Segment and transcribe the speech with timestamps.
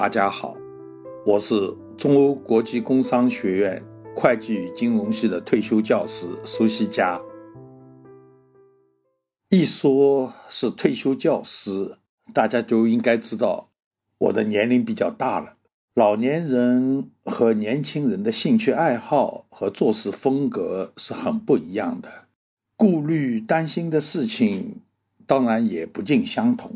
[0.00, 0.56] 大家好，
[1.26, 3.82] 我是中欧国际工商学院
[4.14, 7.20] 会计与金融系的退休教师苏西佳。
[9.48, 11.98] 一说是退休教师，
[12.32, 13.70] 大家就应该知道
[14.18, 15.56] 我的年龄比较大了。
[15.94, 22.08] 老年人和年轻人的兴趣爱好和做事风格是很不一样的，
[22.76, 24.80] 顾虑担心的事情
[25.26, 26.70] 当然也不尽相同。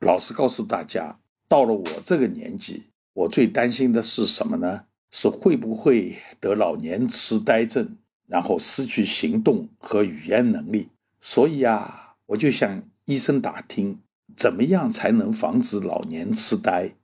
[0.00, 1.20] 老实告诉大家。
[1.54, 2.82] 到了我这个年纪，
[3.12, 4.86] 我最担心的是什么呢？
[5.12, 7.96] 是会不会得老年痴呆症，
[8.26, 10.88] 然后失去行动和语言能力。
[11.20, 14.00] 所以啊，我就向医生打听，
[14.36, 16.96] 怎么样才能防止老年痴呆？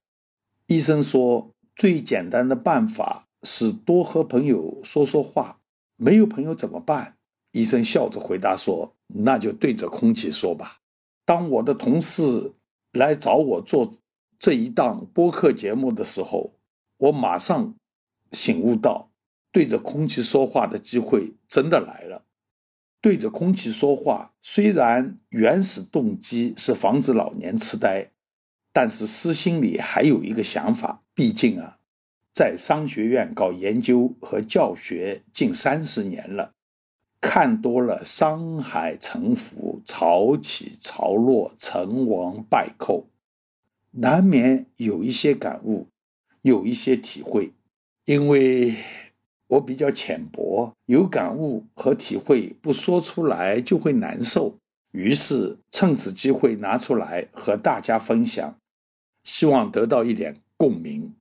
[0.66, 5.60] 医生说，最简单的办法是多和朋友说说话。
[5.94, 7.14] 没有朋友怎么办？
[7.52, 10.80] 医生笑着回答说：“那就对着空气说吧。”
[11.24, 12.50] 当我的同事
[12.94, 13.92] 来找我做。
[14.40, 16.54] 这一档播客节目的时候，
[16.96, 17.74] 我马上
[18.32, 19.10] 醒悟到，
[19.52, 22.24] 对着空气说话的机会真的来了。
[23.02, 28.12] 对着空气说话，虽然原始动机是防止老年痴呆，
[28.72, 31.02] 但是私心里还有一个想法。
[31.14, 31.76] 毕竟啊，
[32.32, 36.54] 在商学院搞研究和教学近三十年了，
[37.20, 43.06] 看多了商海沉浮、潮起潮落、成王败寇。
[43.92, 45.88] 难免有一些感悟，
[46.42, 47.52] 有一些体会，
[48.04, 48.76] 因为
[49.48, 54.56] 我比较浅薄，有感悟和体会不说出来就会难受。
[54.92, 58.56] 于是趁此机会拿出来和大家分享，
[59.24, 61.14] 希望得到一点共鸣。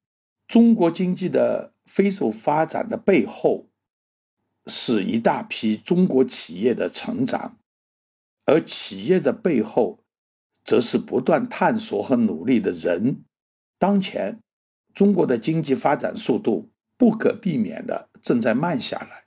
[0.47, 3.65] 中国经济的飞速发展的背后，
[4.67, 7.57] 是一大批中国企业的成长，
[8.45, 9.97] 而企业的背后。
[10.63, 13.23] 则是不断探索和努力的人。
[13.77, 14.39] 当前，
[14.93, 19.25] 中国的经济发展速度不可避免的正在慢下来，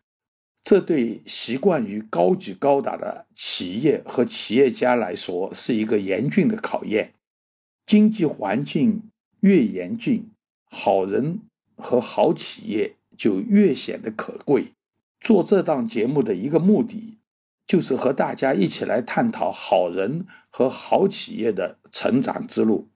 [0.63, 7.15] 这对习惯于高举高打的企业和企业家来说是一个严峻的考验。
[7.87, 9.03] 经济环境
[9.41, 10.31] 越严峻，
[10.71, 11.41] 好人
[11.77, 14.67] 和好企业就越显得可贵。
[15.19, 17.19] 做这档节目的一个目的。
[17.73, 22.87] 就是和大家一起来探讨好人和好企业的成长之路。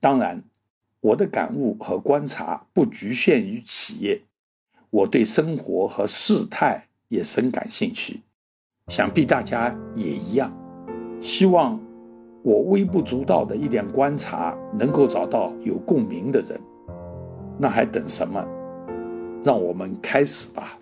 [0.00, 0.42] 当然，
[0.98, 4.20] 我的感悟和观察不局限于企业，
[4.90, 8.20] 我对生活和事态也深感兴趣，
[8.88, 10.52] 想必大家也一样。
[11.20, 11.80] 希望
[12.42, 16.60] 我微不足道的一点观察能够找到有共鸣的人。
[17.56, 18.44] 那还等什么？
[19.44, 20.76] 让我们开始吧。